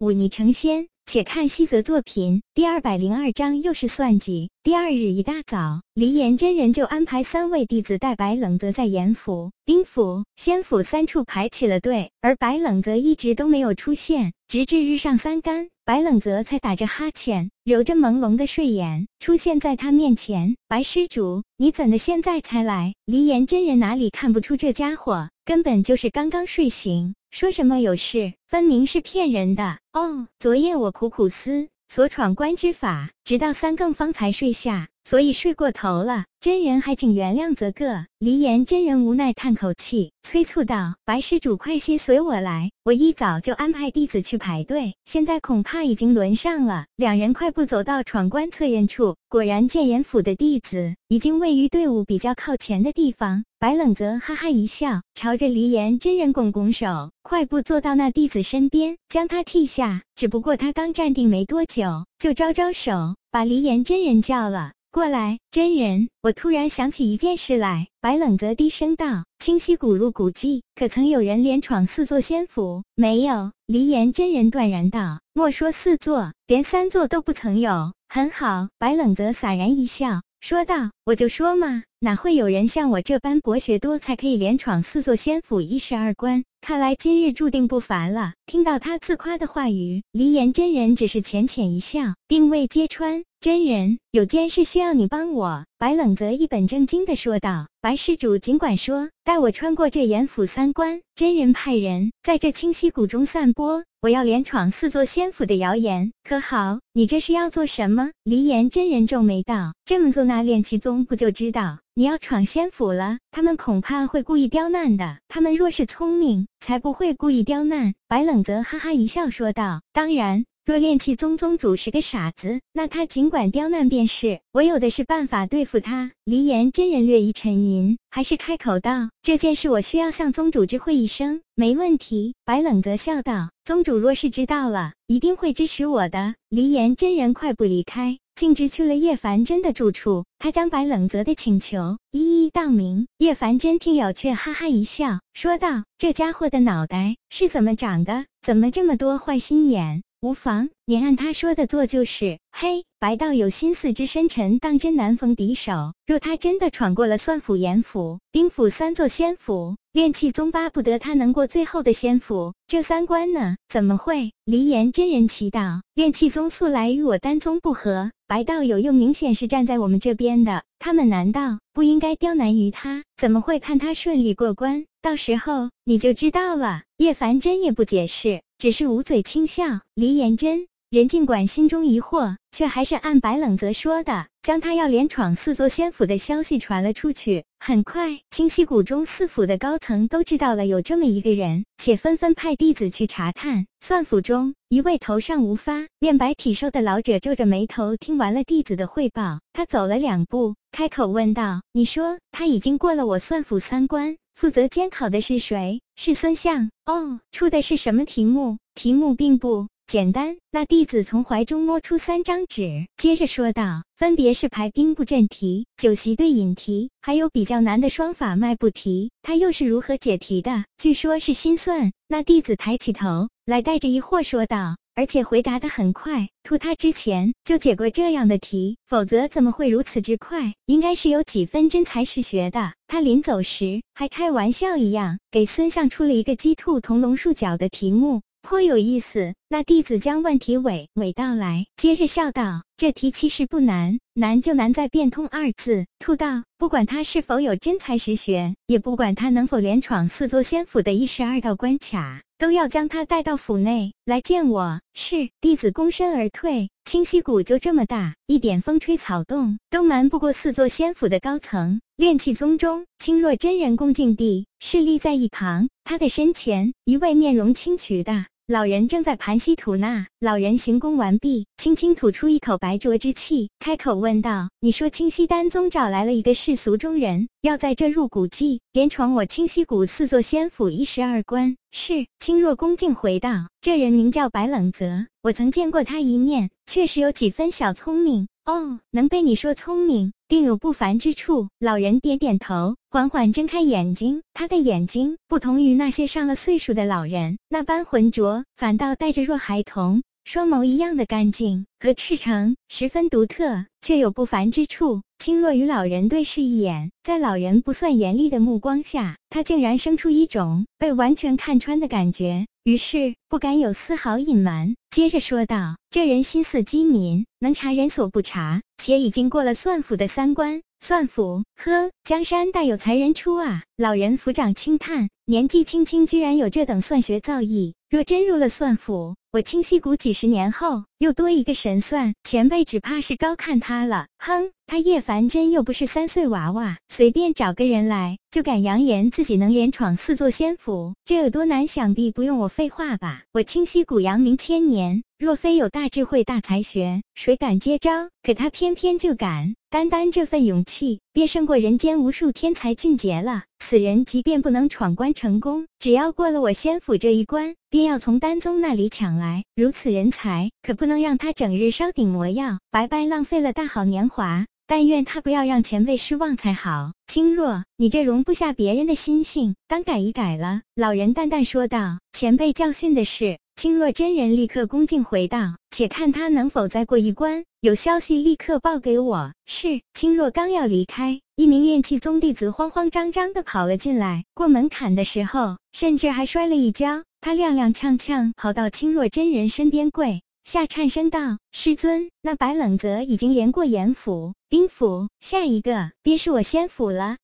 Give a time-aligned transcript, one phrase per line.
[0.00, 0.88] 忤逆成仙。
[1.04, 4.48] 且看西泽作品第二百零二章，又是算计。
[4.62, 20.54] 第二日一大早，黎岩真人就安排三位弟子带白冷泽在严府、兵府、仙府三处排起了队，而白冷泽一直都没有出现，直至日上三竿，白冷泽才打着哈欠，揉着朦胧的睡眼出现在他面前。
[20.68, 22.94] 白施主，你怎的现在才来？
[23.06, 29.78] 离岩真人哪里看不出这家伙根本就是刚刚睡醒，说什么有事，分明是骗人的。
[29.92, 31.66] 哦，昨夜我苦苦思。
[31.88, 36.24] 索闯关之法，直到三更方才睡下，所以睡过头了。
[36.40, 38.06] 真人还请原谅则个。
[38.18, 53.44] 离岩真人无奈叹口气，催促道：“白施主，快些随我来，我一早就安排弟子去排队，现在恐怕已经轮上了。”两人快步走到闯关测验处，果然见严府的弟子已经位于队伍比较靠前的地方。
[53.58, 60.02] 白冷泽哈哈一笑，朝着离岩真人拱拱手，快步坐到那弟子身边，将他替下。
[60.16, 64.72] 只不过他刚站定没多久，就招招手，把离岩真人叫了。
[64.92, 67.86] 过来，真人，我突然想起一件事来。
[68.00, 73.52] 白冷泽低声道：“清溪谷路古迹，可曾有人连闯四座仙府？”没有。
[73.66, 78.68] 离岩真人断然道：“莫说四座，连三座都不曾有。”很好。
[78.80, 86.42] 白冷泽洒然一笑，说道：“我就说嘛，哪会有人像我这般博学多才，可以连闯四座仙府一十二关？
[86.62, 93.22] 看来今日注定不凡了。”听到他自夸的话语，离岩真人只是浅浅一笑，并未揭穿。
[93.40, 95.64] 真人有件事需要你帮我。
[95.78, 101.00] 白冷泽一本正经地说道：“白施主尽管说，带我穿过这严府三关。
[101.14, 106.80] 真人派人在这清溪谷中散播我要连闯四座仙府的谣言，可好？
[106.92, 113.16] 你这是要做什么？”离岩真人皱眉道：“这么做，那炼气宗不就知道你要闯仙府了？
[113.30, 115.16] 他们恐怕会故意刁难的。
[115.28, 124.40] 他们若是聪明，才不会故意刁难。”白冷泽哈哈一笑说道：“当然。”若炼气宗宗主是个傻子，那他尽管刁难便是。
[124.52, 126.12] 我有的是办法对付他。
[126.24, 132.34] 离岩真人略一沉吟，还是开口道：“这件事我需要向宗主知会一声。”没问题。
[132.44, 140.24] 白冷泽笑道：“宗主若是知道了，一定会支持我的。”离岩真人快步离开，径直去了叶凡真的住处。
[140.38, 143.06] 他将白冷泽的请求一一道明。
[143.18, 148.26] 叶凡真听了，却哈哈一笑，说道：“这家伙的脑袋是怎么长的？
[148.42, 152.38] 怎么这么多坏心眼？”无妨，你按他说的做就是。
[152.52, 155.94] 嘿，白道有心思之深沉，当真难逢敌手。
[156.06, 162.52] 若他真的闯过了算府、严府、兵府三座仙府，炼气宗巴不得他能过最后的仙府。
[162.66, 163.56] 这三关呢？
[163.68, 164.30] 怎么会？
[164.44, 165.80] 离岩真人祈祷。
[165.94, 173.02] 炼气宗素来与我丹宗不和，白道友又明显是站在我们这边的，他们难道不应该刁难于他？
[173.16, 174.84] 怎么会盼他顺利过关？
[175.00, 176.82] 到时候你就知道了。
[176.98, 178.42] 叶凡真也不解释。
[178.60, 187.44] 只是捂嘴轻笑，黎延真人尽管心中疑惑，却还是按白冷泽说的，将他要连闯四座仙府的消息传了出去。
[187.58, 193.64] 很快，清溪谷中四府的高层都知道了有这么一个人，且纷纷派弟子去查探。
[193.80, 205.80] 算府中，一位头上无发、面白体瘦的老者皱着眉头，听完了弟子的汇报，他走了两步，开口问道：“你说他已经过了我算府三关？”负责监考的是谁？
[205.96, 206.70] 是孙相。
[206.86, 208.58] 哦，出的是什么题目？
[208.74, 210.36] 题目并不简单。
[210.50, 219.10] 那弟子从怀中摸出三张纸，接着说道：“分别是排兵布阵题、酒席对饮题，还有比较难的双法迈步题。
[219.22, 220.64] 他又是如何解题的？
[220.78, 224.76] 据说是心算。”那弟子抬起头来，带着疑惑说道。
[225.00, 230.52] 而且回答的很快，图他之前就解过这样的题，否则怎么会如此之快？
[230.66, 232.74] 应该是有几分真才实学的。
[232.86, 239.34] 他临走时还开玩笑一样，给孙相出了一个鸡兔同笼数脚的题目，颇有意思。
[239.48, 254.80] 那弟子将问题娓娓道来，接着笑道：“这题其实不难，难就难在变通二字。”兔道：“不管他是否有真才实学，也不管他能否连闯四座仙府的一十二道关卡。”都要将他带到府内来见我。
[254.94, 256.70] 是弟子躬身而退。
[256.86, 261.82] 清溪谷就这么大，一点风吹草动都瞒不过四座仙府的高层。
[261.96, 268.24] 炼气宗中，青若真人恭敬地侍立在一旁，他的身前，一位面容清癯的。
[268.50, 270.08] 老人正在盘膝吐纳。
[270.18, 282.08] 老人行功完毕，轻轻吐出一口白浊之气，开口问道：“你说清溪丹宗找来了一个世俗中人，要在这入古迹，连闯我清溪谷四座仙府一十二关？”是。
[282.18, 288.26] 清若恭敬回道：“这人名叫白冷泽，我曾见过他一面，确实有几分小聪明。
[288.46, 291.48] 哦，能被你说聪明，定有不凡之处。
[291.58, 294.22] 老人点点头，缓缓睁开眼睛。
[294.34, 300.02] 他的眼睛不同于那些上了岁数的老人那般浑浊，反倒带着若孩童。
[300.24, 305.02] 双眸一样的干净和赤诚，十分独特，却有不凡之处。
[305.18, 314.76] 青若与老人对视一眼，在老人不算严厉的目光下，他竟然生出一种被完全看穿的感觉，于是不敢有丝毫隐瞒。
[314.90, 320.62] 接着说道：“这人心思机敏，能查人所不查，且已经过了算府的三关。
[320.80, 327.74] 算府，呵，江山代有才人出啊！”老人抚掌轻叹，年纪轻轻居然有这等算学造诣。
[327.88, 334.08] 若真入了算府，我清溪谷几十年后又多一个神算前辈，只怕是高看他了。
[334.18, 341.64] 哼，他叶凡真又不是三岁娃娃，随便找个人来就敢扬言自己能连闯四座仙府，这有多难？
[341.64, 343.22] 想必不用我废话吧？
[343.32, 348.08] 我清溪谷扬名千年，若非有大智慧、大才学，谁敢接招？
[348.24, 353.44] 可他偏偏就敢，单单这份勇气，便胜过人间无数天才俊杰了。
[353.60, 359.44] 此人即便不能闯关成功，只要过了我仙府这一关，便要从丹宗那里抢来。
[359.54, 364.46] 如此人才，可不能让他整日烧顶魔药，白白浪费了大好年华。
[364.66, 366.92] 但愿他不要让前辈失望才好。
[367.08, 370.62] 青若，你这容不下别人的心性，当改一改了。
[370.74, 371.98] 老人淡淡说道。
[372.12, 373.38] 前辈教训的是。
[373.56, 377.44] 青若真人立刻恭敬回道：“且看他能否再过一关。
[377.60, 379.82] 有消息立刻报给我。”是。
[379.92, 384.24] 青若刚要离开，一名炼气宗弟子慌慌张张地跑了进来。
[384.34, 387.02] 过门槛的时候，甚至还摔了一跤。
[387.22, 397.16] 他踉踉跄跄跑到青若真人身边跪下，颤声道：“师尊，那白冷泽已经连过严府、兵府，下一个便是我仙府了。”